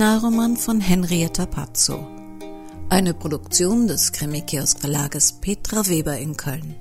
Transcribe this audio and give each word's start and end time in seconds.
Kriminalroman 0.00 0.56
von 0.56 0.80
Henrietta 0.80 1.44
Pazzo. 1.44 2.08
Eine 2.88 3.12
Produktion 3.12 3.86
des 3.86 4.12
Krimikiosk 4.12 4.80
Verlages 4.80 5.34
Petra 5.42 5.86
Weber 5.88 6.16
in 6.16 6.38
Köln. 6.38 6.74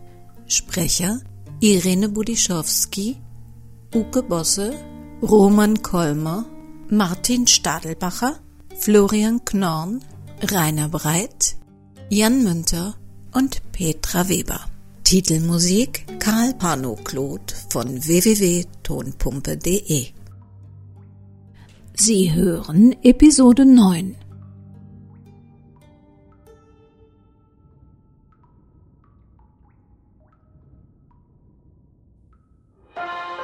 Sprecher 0.48 1.20
Irene 1.60 2.08
Budischowski, 2.08 3.18
Uke 3.94 4.24
Bosse, 4.24 4.72
Roman 5.22 5.84
Kolmer, 5.84 6.46
Martin 6.90 7.46
Stadelbacher, 7.46 8.40
Florian 8.78 9.44
Knorn, 9.44 10.00
Rainer 10.42 10.88
Breit, 10.88 11.58
Jan 12.10 12.42
Münter 12.42 12.96
und 13.34 13.62
Petra 13.74 14.30
Weber. 14.30 14.62
Titelmusik 15.04 16.06
Karl 16.20 16.54
Pano-Claude 16.54 17.54
von 17.70 18.02
www.tonpumpe.de 18.02 20.19
Sie 22.02 22.34
hören 22.34 22.96
Episode 23.04 23.66
9. 23.66 24.16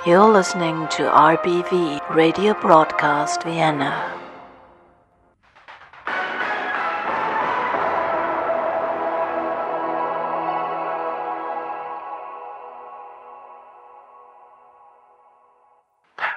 You're 0.05 0.31
listening 0.31 0.87
to 0.91 1.03
RBV 1.03 1.99
Radio 2.11 2.53
Broadcast 2.53 3.43
Vienna. 3.43 4.13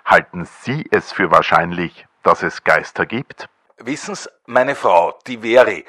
Halten 0.04 0.46
Sie 0.46 0.84
es 0.90 1.12
für 1.12 1.30
wahrscheinlich, 1.30 2.07
dass 2.22 2.42
es 2.42 2.64
Geister 2.64 3.06
gibt? 3.06 3.48
Wissen's, 3.78 4.28
meine 4.46 4.74
Frau, 4.74 5.18
die 5.26 5.38
Veri, 5.38 5.84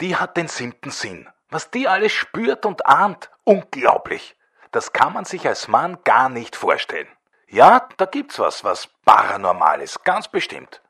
die 0.00 0.16
hat 0.16 0.36
den 0.36 0.48
siebten 0.48 0.90
Sinn. 0.90 1.28
Was 1.50 1.70
die 1.70 1.86
alles 1.88 2.12
spürt 2.12 2.66
und 2.66 2.86
ahnt, 2.86 3.30
unglaublich. 3.44 4.36
Das 4.72 4.92
kann 4.92 5.12
man 5.12 5.24
sich 5.24 5.46
als 5.46 5.68
Mann 5.68 5.98
gar 6.04 6.28
nicht 6.28 6.56
vorstellen. 6.56 7.08
Ja, 7.46 7.88
da 7.96 8.06
gibt's 8.06 8.38
was, 8.38 8.64
was 8.64 8.88
Paranormales, 9.04 10.02
ganz 10.02 10.26
bestimmt. 10.26 10.80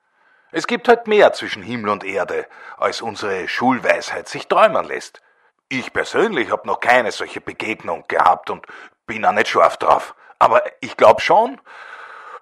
Es 0.53 0.67
gibt 0.67 0.89
halt 0.89 1.09
mehr 1.09 1.33
zwischen 1.33 1.63
Himmel 1.63 1.91
und 1.91 2.05
Erde, 2.05 2.47
als 2.79 3.03
unsere 3.03 3.49
Schulweisheit 3.49 4.29
sich 4.29 4.47
träumen 4.47 4.87
lässt. 4.87 5.21
Ich 5.69 5.93
persönlich 5.93 6.51
habe 6.51 6.67
noch 6.67 6.81
keine 6.81 7.11
solche 7.11 7.41
Begegnung 7.41 8.05
gehabt 8.09 8.51
und 8.51 8.65
bin 9.07 9.27
auch 9.27 9.33
nicht 9.33 9.49
scharf 9.49 9.77
drauf. 9.77 10.15
Aber 10.39 10.63
ich 10.81 10.97
glaube 10.97 11.21
schon, 11.21 11.61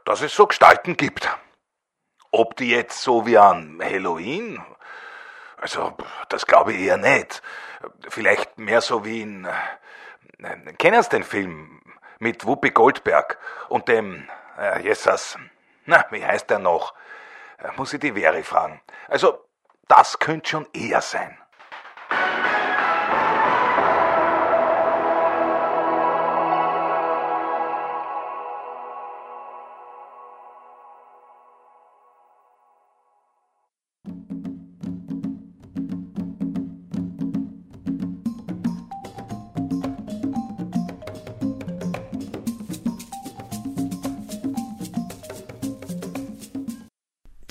dass 0.05 0.21
es 0.21 0.35
so 0.35 0.47
Gestalten 0.47 0.97
gibt. 0.97 1.29
Ob 2.33 2.57
die 2.57 2.71
jetzt 2.71 3.03
so 3.03 3.27
wie 3.27 3.37
an 3.37 3.79
Halloween? 3.83 4.65
Also, 5.59 5.95
das 6.31 6.47
glaube 6.47 6.73
ich 6.73 6.81
eher 6.81 6.97
nicht. 6.97 7.43
Vielleicht 8.09 8.59
mehr 8.59 8.81
so 8.81 9.05
wie 9.05 9.21
in. 9.21 9.45
Äh, 9.45 10.73
kennen 10.79 11.03
Sie 11.03 11.11
den 11.11 11.25
Film 11.25 11.83
mit 12.19 12.47
Whoopi 12.47 12.71
Goldberg 12.71 13.39
und 13.69 13.87
dem. 13.87 14.27
Äh, 14.59 14.83
Jesus. 14.83 15.37
Na, 15.85 16.07
wie 16.11 16.25
heißt 16.25 16.49
der 16.49 16.59
noch? 16.59 16.95
Äh, 17.59 17.69
muss 17.77 17.93
ich 17.93 18.01
die 18.01 18.13
Veri 18.13 18.43
fragen. 18.43 18.81
Also, 19.09 19.45
das 19.87 20.19
könnte 20.19 20.49
schon 20.49 20.67
eher 20.73 21.03
sein. 21.03 21.37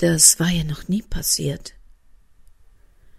Das 0.02 0.40
war 0.40 0.48
ja 0.48 0.64
noch 0.64 0.88
nie 0.88 1.02
passiert. 1.02 1.74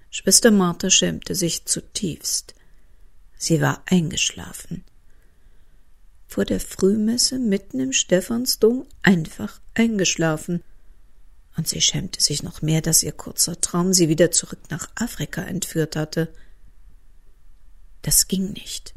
Schwester 0.10 0.52
Martha 0.52 0.90
schämte 0.90 1.34
sich 1.34 1.64
zutiefst. 1.64 2.56
Sie 3.38 3.62
war 3.62 3.82
eingeschlafen. 3.86 4.84
Vor 6.28 6.44
der 6.44 6.60
Frühmesse 6.60 7.40
mitten 7.40 7.80
im 7.80 7.94
Stephansdom 7.94 8.86
einfach 9.02 9.62
eingeschlafen. 9.76 10.62
Und 11.56 11.70
sie 11.70 11.80
schämte 11.80 12.22
sich 12.22 12.44
noch 12.44 12.62
mehr, 12.62 12.82
dass 12.82 13.02
ihr 13.02 13.14
kurzer 13.14 13.62
Traum 13.62 13.94
sie 13.94 14.10
wieder 14.10 14.32
zurück 14.32 14.60
nach 14.70 14.90
Afrika 14.96 15.42
entführt 15.42 15.96
hatte. 15.96 16.34
Das 18.02 18.28
ging 18.28 18.52
nicht. 18.52 18.94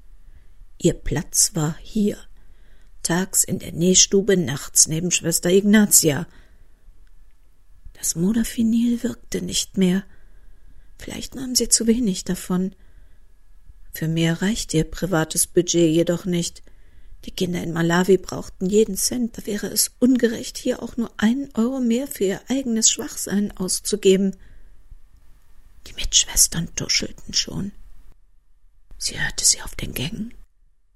Ihr 0.76 0.94
Platz 0.94 1.52
war 1.54 1.76
hier, 1.80 2.18
tags 3.04 3.44
in 3.44 3.60
der 3.60 3.70
Nähstube, 3.70 4.36
nachts 4.36 4.88
neben 4.88 5.12
Schwester 5.12 5.50
Ignatia, 5.50 6.26
das 7.98 8.14
Modafinil 8.14 9.02
wirkte 9.02 9.42
nicht 9.42 9.78
mehr. 9.78 10.04
Vielleicht 10.98 11.34
nahm 11.34 11.54
sie 11.54 11.68
zu 11.68 11.86
wenig 11.86 12.24
davon. 12.24 12.74
Für 13.92 14.08
mehr 14.08 14.42
reichte 14.42 14.76
ihr 14.76 14.84
privates 14.84 15.46
Budget 15.46 15.94
jedoch 15.94 16.26
nicht. 16.26 16.62
Die 17.24 17.30
Kinder 17.30 17.62
in 17.62 17.72
Malawi 17.72 18.18
brauchten 18.18 18.66
jeden 18.66 18.96
Cent, 18.96 19.38
da 19.38 19.46
wäre 19.46 19.66
es 19.68 19.92
ungerecht, 19.98 20.58
hier 20.58 20.82
auch 20.82 20.96
nur 20.96 21.10
einen 21.16 21.48
Euro 21.54 21.80
mehr 21.80 22.06
für 22.06 22.24
ihr 22.24 22.40
eigenes 22.48 22.90
Schwachsein 22.90 23.56
auszugeben. 23.56 24.36
Die 25.86 25.94
Mitschwestern 25.94 26.74
tuschelten 26.76 27.34
schon. 27.34 27.72
Sie 28.98 29.20
hörte 29.20 29.44
sie 29.44 29.62
auf 29.62 29.74
den 29.74 29.92
Gängen, 29.92 30.34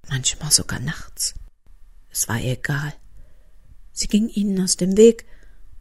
manchmal 0.09 0.50
sogar 0.50 0.81
nachts. 0.81 1.34
Es 2.10 2.28
war 2.28 2.39
ihr 2.39 2.53
egal. 2.53 2.94
Sie 3.93 4.06
ging 4.06 4.28
ihnen 4.28 4.62
aus 4.62 4.77
dem 4.77 4.97
Weg, 4.97 5.27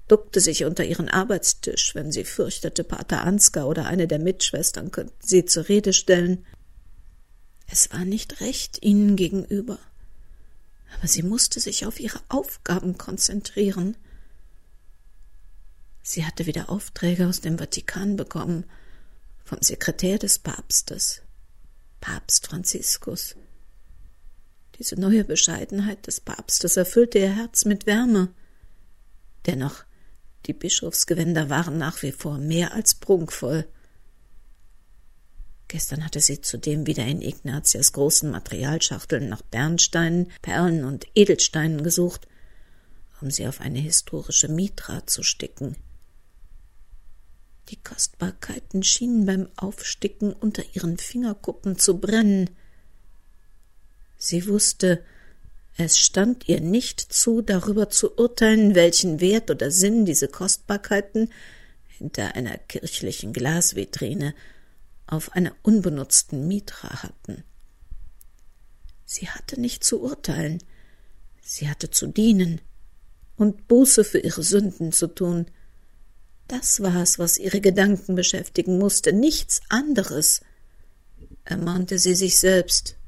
duckte 0.09 0.41
sich 0.41 0.65
unter 0.65 0.83
ihren 0.83 1.07
Arbeitstisch, 1.07 1.95
wenn 1.95 2.11
sie 2.11 2.25
fürchtete, 2.25 2.83
Pater 2.83 3.23
Ansgar 3.23 3.67
oder 3.67 3.85
eine 3.85 4.07
der 4.07 4.19
Mitschwestern 4.19 4.91
könnten 4.91 5.15
sie 5.21 5.45
zur 5.45 5.69
Rede 5.69 5.93
stellen. 5.93 6.45
Es 7.67 7.91
war 7.93 8.03
nicht 8.03 8.41
recht 8.41 8.83
ihnen 8.83 9.15
gegenüber, 9.15 9.77
aber 10.97 11.07
sie 11.07 11.23
musste 11.23 11.59
sich 11.59 11.85
auf 11.85 11.99
ihre 11.99 12.19
Aufgaben 12.27 12.97
konzentrieren. 12.97 13.95
Sie 16.01 16.25
hatte 16.25 16.47
wieder 16.47 16.69
Aufträge 16.69 17.27
aus 17.27 17.41
dem 17.41 17.59
Vatikan 17.59 18.15
bekommen, 18.15 18.65
vom 19.45 19.61
Sekretär 19.61 20.17
des 20.17 20.39
Papstes, 20.39 21.21
Papst 22.01 22.47
Franziskus. 22.47 23.35
Diese 24.79 24.99
neue 24.99 25.23
Bescheidenheit 25.23 26.07
des 26.07 26.19
Papstes 26.21 26.77
erfüllte 26.77 27.19
ihr 27.19 27.35
Herz 27.35 27.65
mit 27.65 27.85
Wärme. 27.85 28.29
Dennoch 29.45 29.83
die 30.45 30.53
Bischofsgewänder 30.53 31.49
waren 31.49 31.77
nach 31.77 32.01
wie 32.01 32.11
vor 32.11 32.37
mehr 32.37 32.73
als 32.73 32.95
prunkvoll. 32.95 33.67
Gestern 35.67 36.03
hatte 36.03 36.19
sie 36.19 36.41
zudem 36.41 36.87
wieder 36.87 37.05
in 37.05 37.21
Ignatias 37.21 37.93
großen 37.93 38.31
Materialschachteln 38.31 39.29
nach 39.29 39.43
Bernsteinen, 39.43 40.31
Perlen 40.41 40.83
und 40.83 41.05
Edelsteinen 41.13 41.83
gesucht, 41.83 42.27
um 43.21 43.29
sie 43.29 43.47
auf 43.47 43.61
eine 43.61 43.79
historische 43.79 44.47
Mitra 44.47 45.05
zu 45.05 45.21
sticken. 45.21 45.75
Die 47.69 47.75
Kostbarkeiten 47.75 48.81
schienen 48.81 49.27
beim 49.27 49.47
Aufsticken 49.55 50.33
unter 50.33 50.63
ihren 50.73 50.97
Fingerkuppen 50.97 51.77
zu 51.77 51.99
brennen. 51.99 52.49
Sie 54.17 54.47
wusste, 54.47 55.03
es 55.77 55.97
stand 55.97 56.49
ihr 56.49 56.59
nicht 56.59 56.99
zu, 56.99 57.41
darüber 57.41 57.89
zu 57.89 58.17
urteilen, 58.17 58.75
welchen 58.75 59.21
Wert 59.21 59.49
oder 59.49 59.71
Sinn 59.71 60.05
diese 60.05 60.27
Kostbarkeiten 60.27 61.31
hinter 61.87 62.35
einer 62.35 62.57
kirchlichen 62.57 63.33
Glasvitrine 63.33 64.35
auf 65.07 65.31
einer 65.33 65.55
unbenutzten 65.63 66.47
Mitra 66.47 67.03
hatten. 67.03 67.43
Sie 69.05 69.29
hatte 69.29 69.59
nicht 69.59 69.83
zu 69.83 70.01
urteilen, 70.01 70.59
sie 71.41 71.69
hatte 71.69 71.89
zu 71.89 72.07
dienen 72.07 72.61
und 73.37 73.67
Buße 73.67 74.03
für 74.03 74.19
ihre 74.19 74.43
Sünden 74.43 74.91
zu 74.91 75.07
tun. 75.07 75.47
Das 76.47 76.81
war 76.81 77.01
es, 77.01 77.19
was 77.19 77.37
ihre 77.37 77.61
Gedanken 77.61 78.15
beschäftigen 78.15 78.77
musste, 78.77 79.13
nichts 79.13 79.61
anderes, 79.69 80.41
ermahnte 81.45 81.97
sie 81.97 82.15
sich 82.15 82.37
selbst 82.37 82.98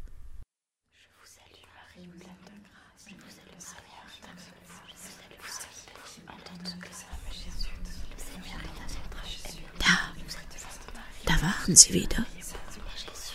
waren 11.61 11.75
sie 11.75 11.93
wieder. 11.93 12.25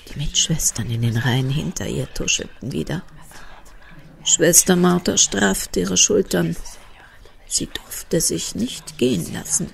Die 0.08 0.18
Mitschwestern 0.18 0.90
in 0.90 1.02
den 1.02 1.16
Reihen 1.16 1.50
hinter 1.50 1.86
ihr 1.86 2.12
tuschelten 2.12 2.72
wieder. 2.72 3.02
Schwester 4.24 4.76
Martha 4.76 5.16
straffte 5.16 5.80
ihre 5.80 5.96
Schultern. 5.96 6.56
Sie 7.46 7.66
durfte 7.66 8.20
sich 8.20 8.54
nicht 8.54 8.98
gehen 8.98 9.32
lassen. 9.32 9.70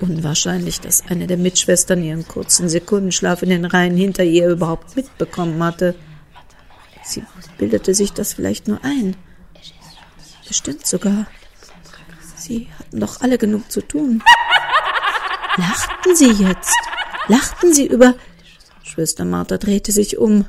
Unwahrscheinlich, 0.00 0.80
dass 0.80 1.06
eine 1.08 1.26
der 1.26 1.36
Mitschwestern 1.36 2.02
ihren 2.02 2.26
kurzen 2.26 2.68
Sekundenschlaf 2.68 3.42
in 3.42 3.50
den 3.50 3.64
Reihen 3.64 3.96
hinter 3.96 4.24
ihr 4.24 4.48
überhaupt 4.48 4.96
mitbekommen 4.96 5.62
hatte. 5.62 5.94
Sie 7.04 7.24
bildete 7.58 7.94
sich 7.94 8.12
das 8.12 8.34
vielleicht 8.34 8.68
nur 8.68 8.84
ein. 8.84 9.16
Bestimmt 10.46 10.86
sogar. 10.86 11.26
Sie 12.36 12.68
hatten 12.78 13.00
doch 13.00 13.20
alle 13.20 13.38
genug 13.38 13.70
zu 13.70 13.80
tun. 13.80 14.22
Lachten 15.58 16.14
Sie 16.14 16.30
jetzt? 16.30 16.72
Lachten 17.26 17.74
Sie 17.74 17.86
über. 17.86 18.14
Schwester 18.84 19.24
Martha 19.24 19.58
drehte 19.58 19.90
sich 19.90 20.16
um. 20.16 20.46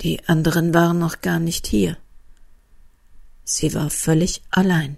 Die 0.00 0.26
anderen 0.26 0.72
waren 0.72 0.98
noch 0.98 1.20
gar 1.20 1.38
nicht 1.38 1.66
hier. 1.66 1.98
Sie 3.44 3.74
war 3.74 3.90
völlig 3.90 4.42
allein. 4.50 4.96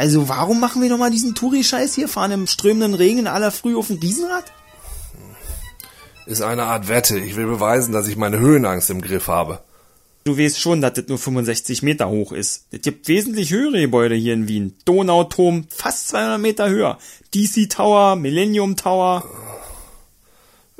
Also 0.00 0.30
warum 0.30 0.60
machen 0.60 0.80
wir 0.80 0.88
nochmal 0.88 1.10
diesen 1.10 1.34
Touri-Scheiß 1.34 1.94
hier, 1.94 2.08
fahren 2.08 2.30
im 2.30 2.46
strömenden 2.46 2.94
Regen 2.94 3.18
in 3.18 3.26
aller 3.26 3.50
Früh 3.50 3.76
auf 3.76 3.88
dem 3.88 3.98
Riesenrad? 3.98 4.44
Ist 6.24 6.40
eine 6.40 6.62
Art 6.62 6.88
Wette. 6.88 7.18
Ich 7.18 7.36
will 7.36 7.44
beweisen, 7.44 7.92
dass 7.92 8.08
ich 8.08 8.16
meine 8.16 8.38
Höhenangst 8.38 8.88
im 8.88 9.02
Griff 9.02 9.28
habe. 9.28 9.60
Du 10.24 10.38
weißt 10.38 10.58
schon, 10.58 10.80
dass 10.80 10.94
das 10.94 11.08
nur 11.08 11.18
65 11.18 11.82
Meter 11.82 12.08
hoch 12.08 12.32
ist. 12.32 12.64
Es 12.70 12.80
gibt 12.80 13.08
wesentlich 13.08 13.50
höhere 13.50 13.78
Gebäude 13.78 14.14
hier 14.14 14.32
in 14.32 14.48
Wien. 14.48 14.74
Donauturm, 14.86 15.66
fast 15.68 16.08
200 16.08 16.40
Meter 16.40 16.70
höher. 16.70 16.96
DC 17.34 17.68
Tower, 17.68 18.16
Millennium 18.16 18.76
Tower. 18.76 19.22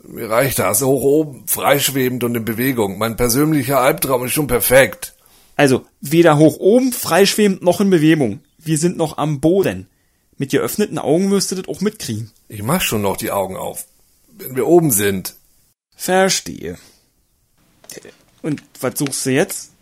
Mir 0.02 0.30
reicht 0.30 0.60
das. 0.60 0.80
Hoch 0.80 1.02
oben, 1.02 1.46
freischwebend 1.46 2.24
und 2.24 2.36
in 2.36 2.46
Bewegung. 2.46 2.96
Mein 2.96 3.18
persönlicher 3.18 3.80
Albtraum 3.80 4.24
ist 4.24 4.32
schon 4.32 4.46
perfekt. 4.46 5.12
Also, 5.56 5.84
weder 6.00 6.38
hoch 6.38 6.56
oben, 6.56 6.90
freischwebend 6.90 7.62
noch 7.62 7.82
in 7.82 7.90
Bewegung. 7.90 8.40
Wir 8.62 8.78
sind 8.78 8.96
noch 8.96 9.18
am 9.18 9.40
Boden. 9.40 9.88
Mit 10.36 10.50
geöffneten 10.50 10.98
Augen 10.98 11.30
wirst 11.30 11.50
du 11.50 11.56
das 11.56 11.68
auch 11.68 11.80
mitkriegen. 11.80 12.30
Ich 12.48 12.62
mach 12.62 12.80
schon 12.80 13.02
noch 13.02 13.16
die 13.16 13.30
Augen 13.30 13.56
auf. 13.56 13.86
Wenn 14.36 14.56
wir 14.56 14.66
oben 14.66 14.90
sind. 14.90 15.34
Verstehe. 15.96 16.78
Und 18.42 18.62
was 18.80 18.98
suchst 18.98 19.26
du 19.26 19.30
jetzt? 19.30 19.72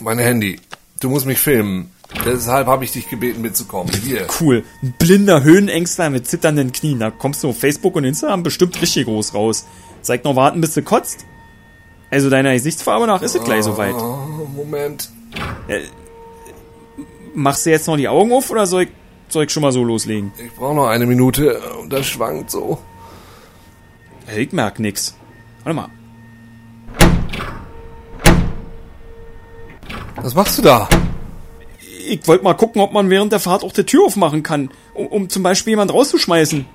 Mein 0.00 0.18
Handy. 0.18 0.60
Du 1.00 1.10
musst 1.10 1.26
mich 1.26 1.38
filmen. 1.38 1.90
Deshalb 2.24 2.66
habe 2.66 2.84
ich 2.84 2.92
dich 2.92 3.08
gebeten 3.08 3.42
mitzukommen. 3.42 3.92
Hier. 4.02 4.26
Cool. 4.40 4.64
Ein 4.82 4.94
blinder 4.98 5.42
Höhenängstler 5.42 6.10
mit 6.10 6.26
zitternden 6.26 6.72
Knien. 6.72 7.00
Da 7.00 7.10
kommst 7.10 7.42
du 7.44 7.50
auf 7.50 7.58
Facebook 7.58 7.96
und 7.96 8.04
Instagram 8.04 8.42
bestimmt 8.42 8.80
richtig 8.80 9.04
groß 9.04 9.34
raus. 9.34 9.66
Zeig 10.02 10.24
noch 10.24 10.36
warten, 10.36 10.60
bis 10.60 10.74
du 10.74 10.82
kotzt. 10.82 11.26
Also 12.10 12.30
deiner 12.30 12.54
Gesichtsfarbe 12.54 13.06
nach 13.06 13.22
ist 13.22 13.34
es 13.34 13.44
gleich 13.44 13.64
soweit. 13.64 13.94
Oh, 13.94 14.48
Moment. 14.56 15.10
Machst 17.38 17.64
du 17.64 17.70
jetzt 17.70 17.86
noch 17.86 17.96
die 17.96 18.08
Augen 18.08 18.32
auf 18.32 18.50
oder 18.50 18.66
soll 18.66 18.82
ich, 18.82 18.88
soll 19.28 19.44
ich 19.44 19.52
schon 19.52 19.62
mal 19.62 19.70
so 19.70 19.84
loslegen? 19.84 20.32
Ich 20.44 20.52
brauche 20.54 20.74
noch 20.74 20.88
eine 20.88 21.06
Minute 21.06 21.60
und 21.80 21.92
das 21.92 22.04
schwankt 22.04 22.50
so. 22.50 22.78
Ich 24.36 24.50
merk 24.50 24.80
nix. 24.80 25.16
Warte 25.62 25.76
mal. 25.76 25.88
Was 30.16 30.34
machst 30.34 30.58
du 30.58 30.62
da? 30.62 30.88
Ich 32.08 32.26
wollte 32.26 32.42
mal 32.42 32.54
gucken, 32.54 32.82
ob 32.82 32.92
man 32.92 33.08
während 33.08 33.30
der 33.30 33.38
Fahrt 33.38 33.62
auch 33.62 33.72
die 33.72 33.84
Tür 33.84 34.06
aufmachen 34.06 34.42
kann, 34.42 34.72
um, 34.92 35.06
um 35.06 35.28
zum 35.28 35.44
Beispiel 35.44 35.70
jemand 35.70 35.94
rauszuschmeißen. 35.94 36.66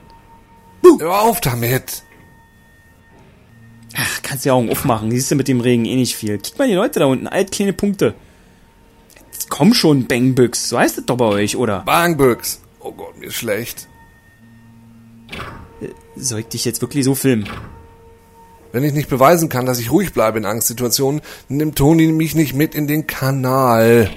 Hör 0.98 1.24
auf 1.24 1.42
damit. 1.42 2.04
Ach, 3.98 4.22
kannst 4.24 4.46
die 4.46 4.52
Augen 4.52 4.70
aufmachen. 4.70 5.12
Siehst 5.12 5.30
du 5.30 5.36
mit 5.36 5.50
dem 5.50 5.60
Regen 5.60 5.84
eh 5.84 5.98
nicht 5.98 6.16
viel. 6.16 6.38
Guck 6.38 6.58
mal 6.58 6.70
die 6.70 6.76
Leute 6.76 7.02
da 7.02 7.06
unten, 7.08 7.28
alt 7.28 7.52
kleine 7.52 7.74
Punkte. 7.74 8.16
Komm 9.54 9.76
schon, 9.76 10.08
Bangbüchs. 10.08 10.68
So 10.68 10.80
heißt 10.80 10.98
es 10.98 11.06
doch 11.06 11.18
bei 11.18 11.26
euch, 11.26 11.58
oder? 11.58 11.82
Bangbüchs. 11.82 12.60
Oh 12.80 12.92
Gott, 12.92 13.20
mir 13.20 13.28
ist 13.28 13.36
schlecht. 13.36 13.88
Soll 16.16 16.40
ich 16.40 16.48
dich 16.48 16.66
jetzt 16.66 16.82
wirklich 16.82 17.06
so 17.06 17.14
filmen? 17.14 17.48
Wenn 18.72 18.84
ich 18.84 18.94
nicht 18.94 19.10
beweisen 19.10 19.50
kann, 19.50 19.68
dass 19.68 19.78
ich 19.78 19.92
ruhig 19.92 20.12
bleibe 20.12 20.40
in 20.40 20.46
Angstsituationen, 20.46 21.22
nimmt 21.50 21.76
Toni 21.76 22.08
mich 22.08 22.34
nicht 22.34 22.56
mit 22.56 22.74
in 22.74 22.88
den 22.88 23.06
Kanal. 23.06 24.10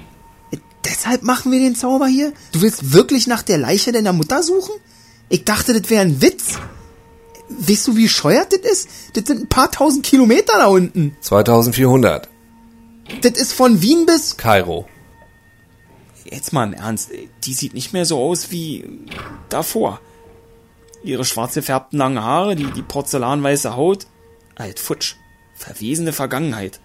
Deshalb 0.87 1.23
machen 1.23 1.53
wir 1.53 1.59
den 1.59 1.77
Zauber 1.77 2.07
hier? 2.07 2.33
Du 2.53 2.63
willst 2.63 2.95
wirklich 2.95 3.27
nach 3.27 3.43
der 3.43 3.59
Leiche 3.59 3.93
deiner 3.93 4.15
Mutter 4.15 4.43
suchen? 4.43 4.73
Ich 5.29 5.45
dachte, 5.45 5.79
das 5.79 5.91
wäre 5.91 6.01
ein 6.01 6.23
Witz. 6.23 6.59
Weißt 7.51 7.89
du, 7.89 7.97
wie 7.99 8.09
scheuert 8.09 8.55
das 8.55 8.73
ist? 8.73 8.89
Das 9.13 9.25
sind 9.27 9.43
ein 9.43 9.49
paar 9.49 9.71
tausend 9.71 10.03
Kilometer 10.03 10.55
da 10.57 10.69
unten. 10.69 11.15
2400. 11.21 12.27
Das 13.21 13.33
ist 13.33 13.53
von 13.53 13.83
Wien 13.83 14.07
bis... 14.07 14.39
Kairo. 14.39 14.87
Jetzt 16.31 16.53
mal 16.53 16.65
im 16.65 16.73
Ernst, 16.73 17.11
die 17.45 17.55
sieht 17.55 17.75
nicht 17.75 17.93
mehr 17.93 18.05
so 18.05 18.21
aus 18.21 18.51
wie 18.51 18.85
davor. 19.49 20.01
Ihre 21.03 21.25
schwarz 21.25 21.55
gefärbten 21.55 21.99
langen 21.99 22.23
Haare, 22.23 22.57
die, 22.57 22.71
die 22.71 22.83
porzellanweiße 22.83 23.77
Haut. 23.77 24.07
Alt 24.57 24.81
futsch. 24.81 25.15
Verwesene 25.55 26.13
Vergangenheit. 26.13 26.81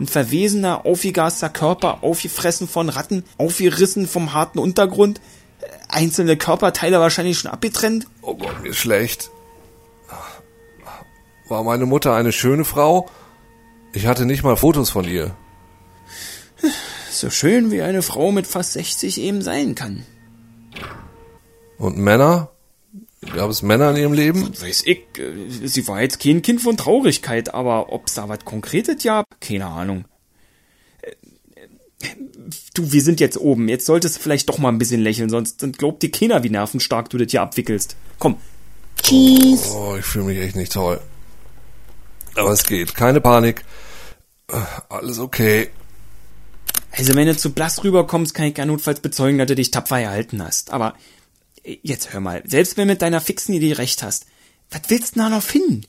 Ein 0.00 0.06
verwesener, 0.06 0.86
aufgegaster 0.86 1.48
Körper, 1.48 2.02
aufgefressen 2.02 2.68
von 2.68 2.88
Ratten, 2.88 3.24
aufgerissen 3.36 4.06
vom 4.06 4.32
harten 4.32 4.58
Untergrund. 4.58 5.20
Einzelne 5.88 6.36
Körperteile 6.36 7.00
wahrscheinlich 7.00 7.38
schon 7.38 7.50
abgetrennt. 7.50 8.06
Oh 8.22 8.36
Gott, 8.36 8.62
mir 8.62 8.74
schlecht. 8.74 9.30
War 11.48 11.64
meine 11.64 11.86
Mutter 11.86 12.14
eine 12.14 12.32
schöne 12.32 12.64
Frau? 12.64 13.08
Ich 13.92 14.06
hatte 14.06 14.26
nicht 14.26 14.42
mal 14.42 14.56
Fotos 14.56 14.90
von 14.90 15.04
ihr. 15.04 15.34
So 17.18 17.30
schön 17.30 17.70
wie 17.72 17.82
eine 17.82 18.02
Frau 18.02 18.30
mit 18.30 18.46
fast 18.46 18.74
60 18.74 19.20
eben 19.20 19.42
sein 19.42 19.74
kann. 19.74 20.04
Und 21.76 21.98
Männer? 21.98 22.50
Gab 23.34 23.50
es 23.50 23.62
Männer 23.62 23.90
in 23.90 23.96
ihrem 23.96 24.12
Leben? 24.12 24.48
Weiß 24.60 24.84
ich, 24.86 25.00
äh, 25.18 25.66
sie 25.66 25.88
war 25.88 26.00
jetzt 26.00 26.20
kein 26.20 26.42
Kind 26.42 26.60
von 26.60 26.76
Traurigkeit, 26.76 27.52
aber 27.52 27.92
ob's 27.92 28.14
da 28.14 28.28
was 28.28 28.44
Konkretes 28.44 29.02
gab, 29.02 29.40
keine 29.40 29.66
Ahnung. 29.66 30.04
Äh, 31.02 31.12
Du, 32.74 32.92
wir 32.92 33.02
sind 33.02 33.18
jetzt 33.18 33.36
oben. 33.36 33.68
Jetzt 33.68 33.86
solltest 33.86 34.16
du 34.16 34.20
vielleicht 34.20 34.48
doch 34.48 34.58
mal 34.58 34.68
ein 34.68 34.78
bisschen 34.78 35.02
lächeln, 35.02 35.28
sonst 35.28 35.58
glaubt 35.76 36.04
dir 36.04 36.12
keiner, 36.12 36.44
wie 36.44 36.50
nervenstark 36.50 37.10
du 37.10 37.18
das 37.18 37.32
hier 37.32 37.42
abwickelst. 37.42 37.96
Komm. 38.20 38.36
Cheese. 39.02 39.68
Oh, 39.72 39.96
ich 39.98 40.04
fühle 40.04 40.26
mich 40.26 40.38
echt 40.38 40.54
nicht 40.54 40.72
toll. 40.72 41.00
Aber 42.36 42.52
es 42.52 42.62
geht. 42.62 42.94
Keine 42.94 43.20
Panik. 43.20 43.64
Äh, 44.52 44.60
Alles 44.88 45.18
okay. 45.18 45.70
Also 46.98 47.14
wenn 47.14 47.28
du 47.28 47.36
zu 47.36 47.52
blass 47.52 47.84
rüberkommst, 47.84 48.34
kann 48.34 48.46
ich 48.46 48.58
ja 48.58 48.66
notfalls 48.66 49.00
bezeugen, 49.00 49.38
dass 49.38 49.46
du 49.46 49.54
dich 49.54 49.70
tapfer 49.70 50.00
erhalten 50.00 50.42
hast. 50.42 50.72
Aber 50.72 50.94
äh, 51.62 51.76
jetzt 51.82 52.12
hör 52.12 52.20
mal, 52.20 52.42
selbst 52.44 52.76
wenn 52.76 52.88
du 52.88 52.94
mit 52.94 53.02
deiner 53.02 53.20
fixen 53.20 53.54
Idee 53.54 53.74
recht 53.74 54.02
hast, 54.02 54.26
was 54.70 54.82
willst 54.88 55.14
du 55.14 55.20
da 55.20 55.28
noch 55.28 55.42
finden? 55.42 55.82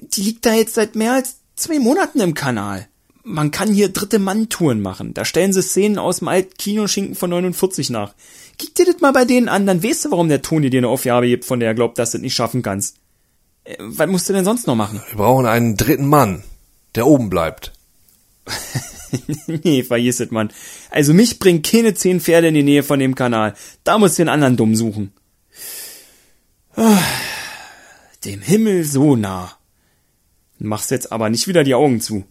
Die 0.00 0.22
liegt 0.22 0.46
da 0.46 0.54
jetzt 0.54 0.74
seit 0.74 0.94
mehr 0.94 1.12
als 1.12 1.36
zwei 1.54 1.78
Monaten 1.78 2.20
im 2.20 2.34
Kanal. 2.34 2.88
Man 3.24 3.50
kann 3.50 3.72
hier 3.72 3.90
dritte 3.90 4.18
Mann-Touren 4.18 4.80
machen. 4.80 5.12
Da 5.12 5.26
stellen 5.26 5.52
sie 5.52 5.62
Szenen 5.62 5.98
aus 5.98 6.20
dem 6.20 6.28
alten 6.28 6.56
Kinoschinken 6.56 7.14
von 7.14 7.28
49 7.28 7.90
nach. 7.90 8.14
Kick 8.56 8.74
dir 8.74 8.86
das 8.86 9.02
mal 9.02 9.12
bei 9.12 9.26
denen 9.26 9.48
an, 9.48 9.66
dann 9.66 9.84
weißt 9.84 10.06
du, 10.06 10.10
warum 10.12 10.28
der 10.28 10.40
Toni 10.40 10.70
dir 10.70 10.78
eine 10.78 10.88
Aufgabe 10.88 11.28
gibt, 11.28 11.44
von 11.44 11.60
der 11.60 11.68
er 11.68 11.74
glaubt, 11.74 11.98
dass 11.98 12.12
du 12.12 12.18
das 12.18 12.22
nicht 12.22 12.34
schaffen 12.34 12.62
kannst. 12.62 12.96
Äh, 13.64 13.76
was 13.80 14.08
musst 14.08 14.28
du 14.28 14.32
denn 14.32 14.46
sonst 14.46 14.66
noch 14.66 14.76
machen? 14.76 15.02
Wir 15.10 15.18
brauchen 15.18 15.46
einen 15.46 15.76
dritten 15.76 16.06
Mann, 16.06 16.42
der 16.94 17.06
oben 17.06 17.28
bleibt. 17.28 17.72
nee, 19.46 19.82
vergiss 19.82 20.20
es, 20.20 20.30
Mann. 20.30 20.50
Also 20.90 21.14
mich 21.14 21.38
bringt 21.38 21.66
keine 21.66 21.94
zehn 21.94 22.20
Pferde 22.20 22.48
in 22.48 22.54
die 22.54 22.62
Nähe 22.62 22.82
von 22.82 22.98
dem 22.98 23.14
Kanal. 23.14 23.54
Da 23.84 23.98
musst 23.98 24.18
du 24.18 24.22
den 24.22 24.28
anderen 24.28 24.56
dumm 24.56 24.74
suchen. 24.74 25.12
Dem 28.24 28.40
Himmel 28.40 28.84
so 28.84 29.16
nah. 29.16 29.52
Machst 30.58 30.90
jetzt 30.90 31.12
aber 31.12 31.30
nicht 31.30 31.46
wieder 31.46 31.62
die 31.62 31.74
Augen 31.74 32.00
zu. 32.00 32.24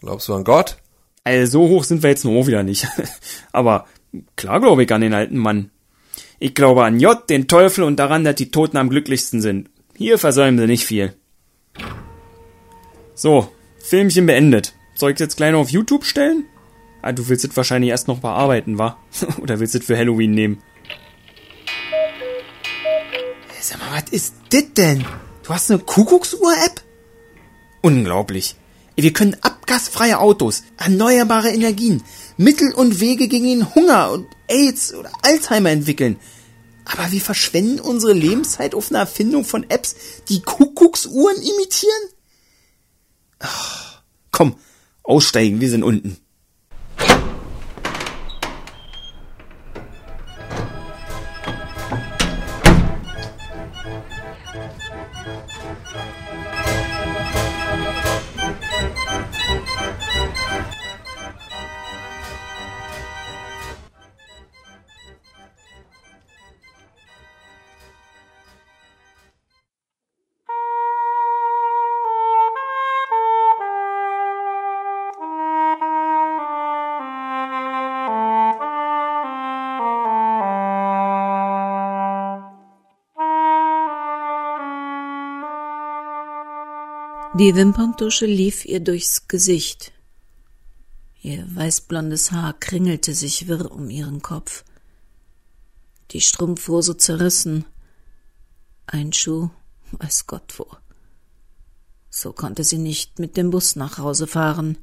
Glaubst 0.00 0.28
du 0.28 0.34
an 0.34 0.44
Gott? 0.44 0.76
Also 1.24 1.60
so 1.60 1.68
hoch 1.68 1.84
sind 1.84 2.04
wir 2.04 2.10
jetzt 2.10 2.24
noch 2.24 2.32
auch 2.32 2.46
wieder 2.46 2.62
nicht. 2.62 2.86
aber 3.52 3.86
klar 4.36 4.60
glaube 4.60 4.84
ich 4.84 4.92
an 4.92 5.00
den 5.00 5.14
alten 5.14 5.38
Mann. 5.38 5.70
Ich 6.38 6.54
glaube 6.54 6.84
an 6.84 7.00
J, 7.00 7.28
den 7.28 7.48
Teufel 7.48 7.82
und 7.82 7.96
daran, 7.96 8.22
dass 8.22 8.36
die 8.36 8.50
Toten 8.50 8.76
am 8.76 8.90
glücklichsten 8.90 9.40
sind. 9.40 9.70
Hier 9.96 10.18
versäumen 10.18 10.58
sie 10.58 10.66
nicht 10.66 10.84
viel. 10.84 11.14
So, 13.14 13.50
Filmchen 13.78 14.26
beendet. 14.26 14.75
Soll 14.96 15.12
ich 15.12 15.18
jetzt 15.18 15.36
gleich 15.36 15.52
noch 15.52 15.60
auf 15.60 15.68
YouTube 15.68 16.04
stellen? 16.04 16.46
Ah, 17.02 17.12
du 17.12 17.28
willst 17.28 17.44
es 17.44 17.54
wahrscheinlich 17.56 17.90
erst 17.90 18.08
noch 18.08 18.20
bearbeiten, 18.20 18.78
wa? 18.78 18.96
Oder 19.40 19.60
willst 19.60 19.74
du 19.74 19.78
es 19.78 19.84
für 19.84 19.96
Halloween 19.96 20.32
nehmen? 20.32 20.62
Sag 23.60 23.78
mal, 23.78 24.00
was 24.02 24.10
ist 24.10 24.34
das 24.50 24.64
denn? 24.74 25.04
Du 25.42 25.50
hast 25.50 25.70
eine 25.70 25.80
Kuckucksuhr-App? 25.80 26.80
Unglaublich. 27.82 28.56
Wir 28.96 29.12
können 29.12 29.36
abgasfreie 29.42 30.18
Autos, 30.18 30.62
erneuerbare 30.78 31.50
Energien, 31.50 32.02
Mittel 32.38 32.72
und 32.72 32.98
Wege 32.98 33.28
gegen 33.28 33.46
den 33.46 33.74
Hunger 33.74 34.10
und 34.12 34.26
AIDS 34.48 34.94
oder 34.94 35.10
Alzheimer 35.20 35.70
entwickeln. 35.70 36.16
Aber 36.86 37.12
wir 37.12 37.20
verschwenden 37.20 37.80
unsere 37.80 38.14
Lebenszeit 38.14 38.74
auf 38.74 38.90
eine 38.90 38.98
Erfindung 38.98 39.44
von 39.44 39.68
Apps, 39.68 39.96
die 40.30 40.40
Kuckucksuhren 40.40 41.36
imitieren? 41.36 42.02
Ach, 43.40 44.00
komm, 44.30 44.56
aussteigen, 45.06 45.60
wir 45.60 45.70
sind 45.70 45.82
unten. 45.82 46.16
Die 87.38 87.54
Wimperntusche 87.54 88.24
lief 88.24 88.64
ihr 88.64 88.80
durchs 88.80 89.28
Gesicht. 89.28 89.92
Ihr 91.20 91.44
weißblondes 91.54 92.32
Haar 92.32 92.54
kringelte 92.58 93.12
sich 93.12 93.46
wirr 93.46 93.70
um 93.72 93.90
ihren 93.90 94.22
Kopf. 94.22 94.64
Die 96.12 96.22
Strumpfhose 96.22 96.96
zerrissen. 96.96 97.66
Ein 98.86 99.12
Schuh, 99.12 99.50
weiß 99.92 100.26
Gott 100.26 100.58
wo. 100.58 100.66
So 102.08 102.32
konnte 102.32 102.64
sie 102.64 102.78
nicht 102.78 103.18
mit 103.18 103.36
dem 103.36 103.50
Bus 103.50 103.76
nach 103.76 103.98
Hause 103.98 104.26
fahren. 104.26 104.78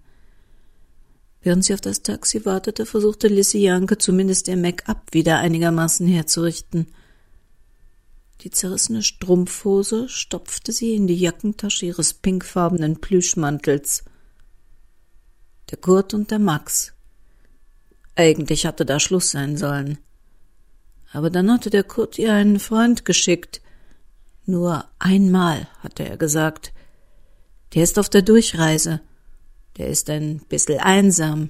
Während 1.41 1.65
sie 1.65 1.73
auf 1.73 1.81
das 1.81 2.03
Taxi 2.03 2.45
wartete, 2.45 2.85
versuchte 2.85 3.29
Lissy 3.29 3.63
Janke 3.63 3.97
zumindest 3.97 4.47
ihr 4.47 4.57
Make-up 4.57 5.01
wieder 5.11 5.39
einigermaßen 5.39 6.07
herzurichten– 6.07 6.85
die 8.41 8.51
zerrissene 8.51 9.03
Strumpfhose 9.03 10.09
stopfte 10.09 10.71
sie 10.71 10.95
in 10.95 11.07
die 11.07 11.15
Jackentasche 11.15 11.85
ihres 11.85 12.13
pinkfarbenen 12.13 12.99
Plüschmantels. 12.99 14.03
Der 15.69 15.77
Kurt 15.77 16.13
und 16.13 16.29
der 16.31 16.39
Max. 16.39 16.93
Eigentlich 18.15 18.65
hatte 18.65 18.85
da 18.85 18.99
Schluss 18.99 19.31
sein 19.31 19.57
sollen. 19.57 19.97
Aber 21.11 21.29
dann 21.29 21.51
hatte 21.51 21.69
der 21.69 21.83
Kurt 21.83 22.17
ihr 22.19 22.33
einen 22.33 22.59
Freund 22.59 23.05
geschickt. 23.05 23.61
Nur 24.45 24.85
einmal, 24.99 25.67
hatte 25.79 26.03
er 26.03 26.17
gesagt. 26.17 26.73
Der 27.73 27.83
ist 27.83 27.97
auf 27.97 28.09
der 28.09 28.23
Durchreise. 28.23 29.01
Der 29.77 29.87
ist 29.87 30.09
ein 30.09 30.41
bissel 30.49 30.79
einsam. 30.79 31.49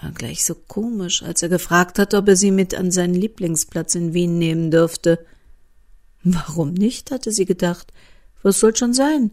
War 0.00 0.12
gleich 0.12 0.44
so 0.44 0.54
komisch, 0.54 1.22
als 1.22 1.42
er 1.42 1.48
gefragt 1.48 1.98
hat, 1.98 2.14
ob 2.14 2.28
er 2.28 2.36
sie 2.36 2.50
mit 2.50 2.74
an 2.74 2.90
seinen 2.90 3.14
Lieblingsplatz 3.14 3.94
in 3.94 4.14
Wien 4.14 4.38
nehmen 4.38 4.70
dürfte. 4.70 5.24
Warum 6.22 6.74
nicht, 6.74 7.10
hatte 7.10 7.32
sie 7.32 7.44
gedacht. 7.44 7.92
Was 8.42 8.60
soll 8.60 8.76
schon 8.76 8.94
sein? 8.94 9.32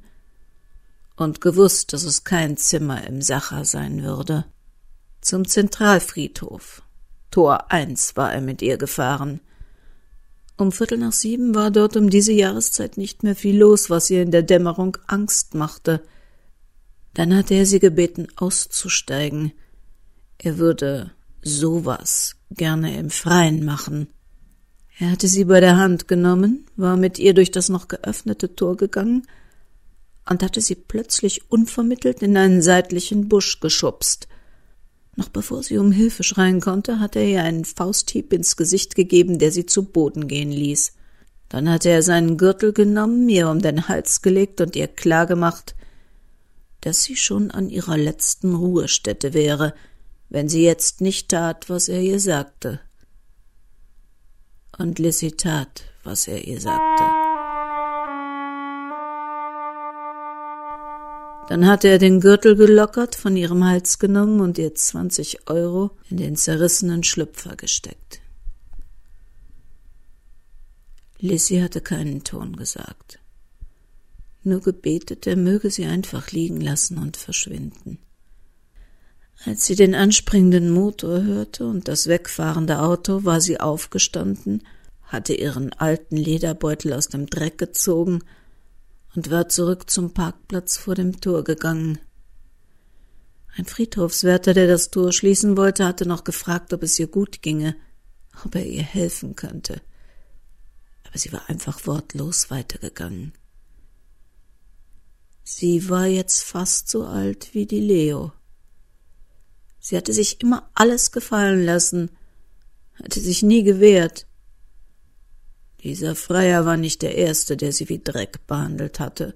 Und 1.16 1.42
gewusst, 1.42 1.94
dass 1.94 2.04
es 2.04 2.24
kein 2.24 2.58
Zimmer 2.58 3.06
im 3.08 3.22
Sacher 3.22 3.66
sein 3.66 4.04
würde. 4.04 4.46
Zum 5.22 5.48
Zentralfriedhof. 5.48 6.84
Tor 7.32 7.72
eins 7.72 8.16
war 8.16 8.34
er 8.34 8.42
mit 8.42 8.62
ihr 8.62 8.78
gefahren. 8.78 9.42
Um 10.58 10.72
Viertel 10.72 10.98
nach 10.98 11.14
sieben 11.14 11.54
war 11.54 11.70
dort 11.70 11.96
um 11.98 12.10
diese 12.10 12.32
Jahreszeit 12.32 12.98
nicht 12.98 13.24
mehr 13.24 13.36
viel 13.36 13.58
los, 13.58 13.90
was 13.90 14.10
ihr 14.10 14.24
in 14.24 14.32
der 14.32 14.44
Dämmerung 14.44 14.98
Angst 15.06 15.54
machte. 15.54 16.02
Dann 17.14 17.36
hatte 17.36 17.54
er 17.54 17.66
sie 17.66 17.80
gebeten, 17.80 18.28
auszusteigen. 18.36 19.52
Er 20.38 20.58
würde 20.58 21.12
sowas 21.42 22.36
gerne 22.52 22.98
im 22.98 23.10
Freien 23.10 23.66
machen. 23.66 24.08
Er 25.00 25.12
hatte 25.12 25.28
sie 25.28 25.46
bei 25.46 25.60
der 25.60 25.78
Hand 25.78 26.08
genommen, 26.08 26.66
war 26.76 26.98
mit 26.98 27.20
ihr 27.20 27.36
durch 27.36 27.52
das 27.52 27.70
noch 27.70 27.88
geöffnete 27.88 28.56
Tor 28.56 28.78
gegangen 28.78 29.28
und 30.28 30.42
hatte 30.42 30.60
sie 30.60 30.76
plötzlich 30.76 31.52
unvermittelt 31.52 32.24
in 32.24 32.36
einen 32.36 32.64
seitlichen 32.64 33.30
Busch 33.30 33.60
geschubst. 33.60 34.28
Noch 35.16 35.30
bevor 35.30 35.62
sie 35.62 35.78
um 35.78 35.92
Hilfe 35.92 36.24
schreien 36.24 36.62
konnte, 36.62 37.00
hatte 37.00 37.20
er 37.20 37.28
ihr 37.28 37.44
einen 37.44 37.66
Fausthieb 37.66 38.34
ins 38.34 38.58
Gesicht 38.58 38.96
gegeben, 38.96 39.38
der 39.38 39.52
sie 39.52 39.68
zu 39.68 39.84
Boden 39.84 40.28
gehen 40.28 40.52
ließ. 40.52 40.94
Dann 41.50 41.70
hatte 41.70 41.90
er 41.90 42.02
seinen 42.02 42.38
Gürtel 42.38 42.74
genommen, 42.74 43.30
ihr 43.30 43.50
um 43.50 43.62
den 43.62 43.88
Hals 43.88 44.22
gelegt 44.24 44.62
und 44.62 44.76
ihr 44.76 44.88
klargemacht, 44.88 45.76
dass 46.82 47.04
sie 47.04 47.16
schon 47.16 47.52
an 47.52 47.70
ihrer 47.70 47.98
letzten 47.98 48.56
Ruhestätte 48.56 49.34
wäre, 49.34 49.74
wenn 50.30 50.50
sie 50.50 50.64
jetzt 50.64 51.02
nicht 51.02 51.30
tat, 51.30 51.70
was 51.70 51.88
er 51.88 52.02
ihr 52.02 52.20
sagte 52.20 52.80
und 54.78 55.00
Lissy 55.00 55.32
tat, 55.32 55.84
was 56.04 56.28
er 56.28 56.48
ihr 56.48 56.60
sagte. 56.60 57.04
Dann 61.50 61.66
hatte 61.66 61.88
er 61.88 61.98
den 61.98 62.20
Gürtel 62.20 62.56
gelockert, 62.56 63.16
von 63.16 63.38
ihrem 63.38 63.64
Hals 63.64 64.00
genommen 64.00 64.42
und 64.42 64.58
ihr 64.58 64.76
zwanzig 64.76 65.50
Euro 65.50 65.92
in 66.10 66.18
den 66.18 66.36
zerrissenen 66.36 67.04
Schlüpfer 67.04 67.56
gesteckt. 67.56 68.20
Lissy 71.20 71.60
hatte 71.60 71.82
keinen 71.82 72.24
Ton 72.24 72.58
gesagt, 72.58 73.20
nur 74.44 74.62
gebetet, 74.62 75.26
er 75.26 75.36
möge 75.38 75.72
sie 75.72 75.86
einfach 75.86 76.32
liegen 76.32 76.62
lassen 76.62 76.98
und 76.98 77.18
verschwinden. 77.18 77.98
Als 79.46 79.66
sie 79.66 79.76
den 79.76 79.94
anspringenden 79.94 80.72
Motor 80.72 81.22
hörte 81.24 81.68
und 81.68 81.88
das 81.88 82.08
wegfahrende 82.08 82.80
Auto, 82.80 83.24
war 83.24 83.40
sie 83.40 83.60
aufgestanden, 83.60 84.64
hatte 85.04 85.34
ihren 85.34 85.74
alten 85.74 86.18
Lederbeutel 86.18 86.94
aus 86.94 87.08
dem 87.08 87.28
Dreck 87.28 87.58
gezogen 87.58 88.24
und 89.16 89.30
war 89.30 89.48
zurück 89.48 89.90
zum 89.90 90.14
Parkplatz 90.14 90.78
vor 90.78 90.96
dem 90.96 91.22
Tor 91.22 91.44
gegangen. 91.44 92.00
Ein 93.56 93.66
Friedhofswärter, 93.66 94.54
der 94.54 94.68
das 94.68 94.92
Tor 94.92 95.12
schließen 95.12 95.58
wollte, 95.58 95.86
hatte 95.86 96.08
noch 96.08 96.24
gefragt, 96.24 96.74
ob 96.74 96.84
es 96.84 97.00
ihr 97.00 97.08
gut 97.08 97.42
ginge, 97.42 97.76
ob 98.46 98.56
er 98.56 98.66
ihr 98.66 98.84
helfen 98.84 99.36
könnte. 99.36 99.82
Aber 101.08 101.18
sie 101.18 101.32
war 101.32 101.50
einfach 101.50 101.88
wortlos 101.88 102.52
weitergegangen. 102.52 103.34
Sie 105.44 105.90
war 105.90 106.06
jetzt 106.06 106.44
fast 106.44 106.90
so 106.90 107.06
alt 107.06 107.54
wie 107.54 107.66
die 107.66 107.80
Leo. 107.80 108.34
Sie 109.88 109.96
hatte 109.96 110.12
sich 110.12 110.42
immer 110.42 110.70
alles 110.74 111.14
gefallen 111.14 111.64
lassen, 111.64 112.12
hatte 113.02 113.22
sich 113.22 113.42
nie 113.42 113.64
gewehrt. 113.64 114.28
Dieser 115.82 116.14
Freier 116.14 116.66
war 116.66 116.76
nicht 116.76 117.04
der 117.04 117.16
Erste, 117.16 117.56
der 117.56 117.72
sie 117.72 117.88
wie 117.88 118.04
Dreck 118.04 118.46
behandelt 118.48 119.00
hatte. 119.00 119.34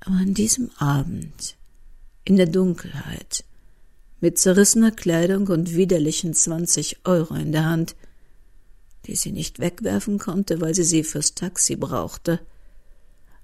Aber 0.00 0.16
an 0.16 0.34
diesem 0.34 0.72
Abend, 0.76 1.54
in 2.24 2.36
der 2.36 2.48
Dunkelheit, 2.48 3.44
mit 4.20 4.40
zerrissener 4.40 4.90
Kleidung 4.90 5.46
und 5.46 5.76
widerlichen 5.76 6.34
zwanzig 6.34 6.96
Euro 7.04 7.34
in 7.34 7.52
der 7.52 7.64
Hand, 7.64 7.94
die 9.06 9.14
sie 9.14 9.30
nicht 9.30 9.60
wegwerfen 9.60 10.18
konnte, 10.18 10.60
weil 10.60 10.74
sie 10.74 10.82
sie 10.82 11.04
fürs 11.04 11.36
Taxi 11.36 11.76
brauchte, 11.76 12.40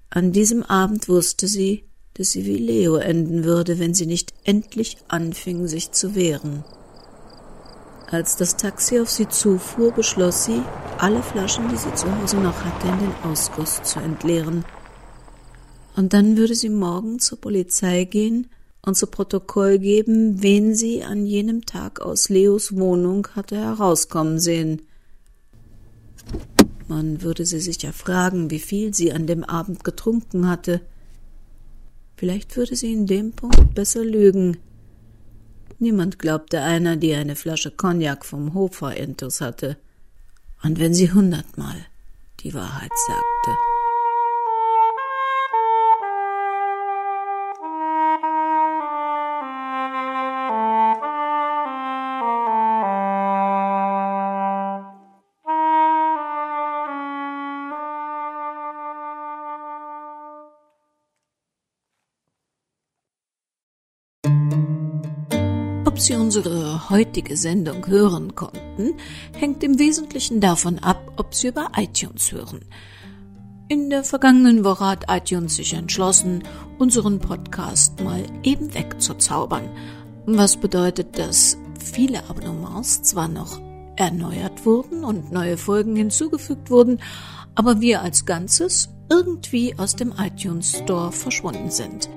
an 0.09 0.33
diesem 0.33 0.61
Abend 0.61 1.07
wusste 1.07 1.47
sie, 1.47 1.85
dass 2.15 2.31
sie 2.31 2.45
wie 2.45 2.57
Leo 2.57 2.95
enden 2.95 3.43
würde, 3.43 3.77
wenn 3.79 3.93
sie 3.93 4.05
nicht 4.05 4.33
endlich 4.43 4.97
anfing, 5.07 5.67
sich 5.67 5.91
zu 5.91 6.15
wehren. 6.15 6.63
Als 8.09 8.37
das 8.37 8.55
Taxi 8.55 8.99
auf 8.99 9.09
sie 9.09 9.27
zufuhr, 9.27 9.91
beschloss 9.91 10.45
sie, 10.45 10.61
alle 10.97 11.21
Flaschen, 11.21 11.67
die 11.69 11.77
sie 11.77 11.93
zu 11.93 12.07
Hause 12.17 12.37
noch 12.37 12.63
hatte, 12.63 12.87
in 12.87 12.99
den 12.99 13.31
Ausguss 13.31 13.81
zu 13.83 13.99
entleeren. 13.99 14.63
Und 15.95 16.13
dann 16.13 16.37
würde 16.37 16.55
sie 16.55 16.69
morgen 16.69 17.19
zur 17.19 17.39
Polizei 17.39 18.05
gehen 18.05 18.47
und 18.81 18.95
zu 18.95 19.07
Protokoll 19.07 19.79
geben, 19.79 20.41
wen 20.41 20.75
sie 20.75 21.03
an 21.03 21.25
jenem 21.25 21.65
Tag 21.65 21.99
aus 21.99 22.29
Leos 22.29 22.75
Wohnung 22.75 23.27
hatte 23.35 23.57
herauskommen 23.57 24.39
sehen. 24.39 24.83
Man 26.87 27.23
würde 27.23 27.45
sie 27.45 27.59
sicher 27.59 27.93
fragen, 27.93 28.51
wie 28.51 28.59
viel 28.59 28.93
sie 28.93 29.11
an 29.11 29.25
dem 29.25 29.43
Abend 29.43 29.83
getrunken 29.83 30.47
hatte. 30.47 30.81
Vielleicht 32.17 32.55
würde 32.55 32.75
sie 32.75 32.93
in 32.93 33.07
dem 33.07 33.33
Punkt 33.33 33.75
besser 33.75 34.03
lügen. 34.03 34.57
Niemand 35.79 36.17
glaubte 36.19 36.61
einer, 36.61 36.95
die 36.95 37.13
eine 37.13 37.35
Flasche 37.35 37.71
Cognac 37.71 38.25
vom 38.25 38.53
Hofer 38.53 38.95
intus 38.95 39.41
hatte. 39.41 39.77
Und 40.63 40.79
wenn 40.79 40.93
sie 40.93 41.11
hundertmal 41.11 41.85
die 42.39 42.53
Wahrheit 42.53 42.91
sagte. 43.07 43.34
Ob 65.95 66.01
Sie 66.01 66.15
unsere 66.15 66.89
heutige 66.89 67.37
Sendung 67.37 67.87
hören 67.87 68.35
konnten, 68.35 68.95
hängt 69.31 69.63
im 69.63 69.79
Wesentlichen 69.79 70.41
davon 70.41 70.77
ab, 70.79 71.13
ob 71.15 71.33
Sie 71.33 71.47
über 71.47 71.69
iTunes 71.77 72.33
hören. 72.33 72.65
In 73.69 73.89
der 73.89 74.03
vergangenen 74.03 74.65
Woche 74.65 74.87
hat 74.87 75.05
iTunes 75.07 75.55
sich 75.55 75.73
entschlossen, 75.73 76.43
unseren 76.79 77.19
Podcast 77.19 78.01
mal 78.01 78.25
eben 78.43 78.73
wegzuzaubern, 78.73 79.69
was 80.25 80.57
bedeutet, 80.57 81.17
dass 81.17 81.57
viele 81.79 82.27
Abonnements 82.29 83.01
zwar 83.03 83.29
noch 83.29 83.61
erneuert 83.95 84.65
wurden 84.65 85.05
und 85.05 85.31
neue 85.31 85.55
Folgen 85.55 85.95
hinzugefügt 85.95 86.69
wurden, 86.69 86.99
aber 87.55 87.79
wir 87.79 88.01
als 88.01 88.25
Ganzes 88.25 88.89
irgendwie 89.09 89.79
aus 89.79 89.95
dem 89.95 90.13
iTunes 90.17 90.75
Store 90.75 91.13
verschwunden 91.13 91.71
sind. 91.71 92.09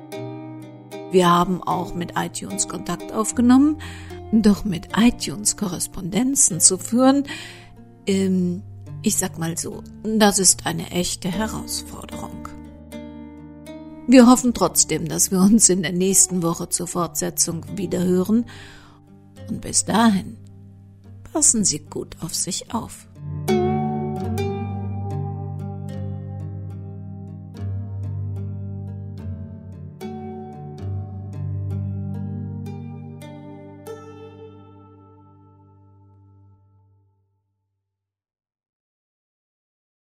Wir 1.11 1.31
haben 1.31 1.63
auch 1.63 1.95
mit 1.95 2.13
iTunes 2.17 2.69
Kontakt 2.69 3.13
aufgenommen, 3.13 3.81
doch 4.33 4.65
mit 4.65 4.89
iTunes 4.97 5.57
Korrespondenzen 5.57 6.61
zu 6.61 6.77
führen, 6.77 7.25
ähm, 8.07 8.63
ich 9.03 9.17
sag 9.17 9.39
mal 9.39 9.57
so, 9.57 9.83
das 10.03 10.39
ist 10.39 10.67
eine 10.67 10.91
echte 10.91 11.31
Herausforderung. 11.31 12.49
Wir 14.07 14.27
hoffen 14.27 14.55
trotzdem, 14.55 15.07
dass 15.09 15.31
wir 15.31 15.41
uns 15.41 15.69
in 15.69 15.83
der 15.83 15.93
nächsten 15.93 16.43
Woche 16.43 16.69
zur 16.69 16.87
Fortsetzung 16.87 17.65
wieder 17.77 18.03
hören. 18.03 18.47
Und 19.49 19.61
bis 19.61 19.85
dahin, 19.85 20.37
passen 21.33 21.65
Sie 21.65 21.81
gut 21.81 22.17
auf 22.21 22.35
sich 22.35 22.75
auf. 22.75 23.07